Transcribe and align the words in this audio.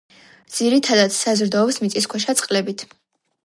ძირითადად 0.59 1.13
საზრდოობს 1.17 1.77
მიწისქვეშა 1.85 2.39
წყლებით. 2.41 2.89